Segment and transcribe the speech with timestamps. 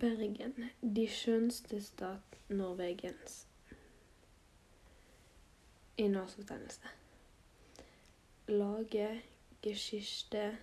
[0.00, 3.46] Bergen, de skjønneste stat Norvegens.
[5.98, 6.80] I utdannelse.
[8.48, 9.22] Lage,
[9.62, 10.58] Geschichte,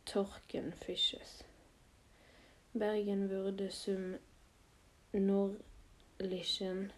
[0.06, 1.44] Torken fisches.
[2.74, 4.20] Bergen wurde sum
[5.12, 6.94] nordlichen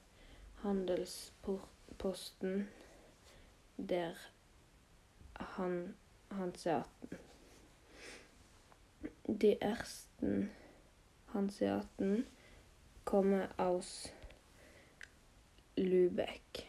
[1.90, 2.68] Handelsposten
[3.78, 4.16] der
[5.58, 5.96] Han
[6.30, 7.10] Hanseaten.
[9.28, 10.52] De ersten
[11.34, 12.26] Hanseaten
[13.06, 14.12] kommer aus
[15.76, 16.68] Lübeck.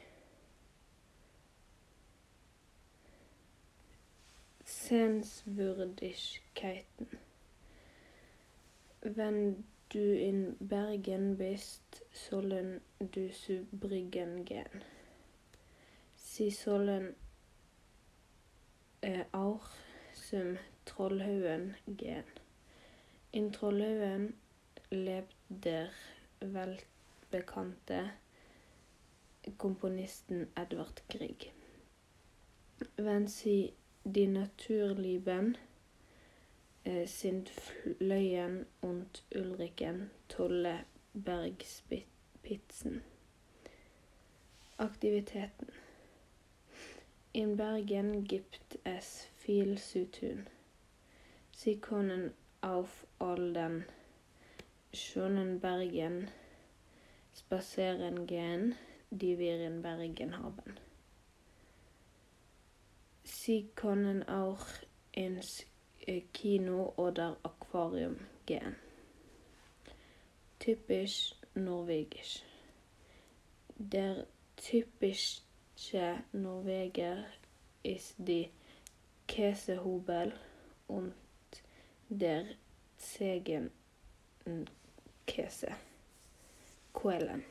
[4.65, 7.07] Sehenswürdigkeiten.
[9.03, 14.83] Wenn du in Bergen bist, sollen du zu Bryggen gehen.
[16.41, 17.15] Sie sollen
[19.03, 19.61] äh, auch
[20.15, 22.25] zum Trollhaugen gehen.
[23.31, 24.33] In Trollhaugen
[24.89, 25.91] lebt der
[26.41, 28.13] weltbekannte
[29.59, 31.53] Komponisten Edvard Grieg.
[32.97, 33.75] Wenn Sie
[34.05, 35.59] die Natur lieben,
[36.85, 43.03] äh, sind Fløyen und Ulriken tolle Bergspitzen.
[44.79, 45.80] Aktiviteten.
[47.33, 50.49] In Bergen gibt es viel zu tun.
[51.53, 53.85] Sie können auf all den
[54.93, 56.29] schönen Bergen
[57.33, 58.75] spazieren gehen,
[59.11, 60.77] die wir in Bergen haben.
[63.23, 64.67] Sie können auch
[65.13, 65.65] ins
[66.07, 68.75] äh, Kino oder Aquarium gehen.
[70.59, 72.43] Typisch norwegisch.
[73.77, 74.27] Der
[75.81, 77.25] typische Norweger
[77.83, 78.51] is die
[79.27, 80.33] Käsehubel
[80.89, 81.15] und
[82.09, 82.45] der
[82.99, 83.71] Zegenkäse.
[86.93, 87.45] Quellen.